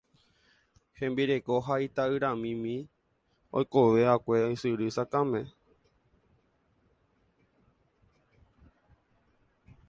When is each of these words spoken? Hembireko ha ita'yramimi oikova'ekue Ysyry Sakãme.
Hembireko 0.99 1.57
ha 1.67 1.75
ita'yramimi 1.87 2.75
oikova'ekue 3.57 4.37
Ysyry 4.53 4.87
Sakãme. 4.95 5.41